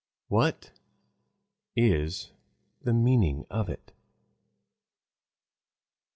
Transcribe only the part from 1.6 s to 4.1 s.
is the meaning of it?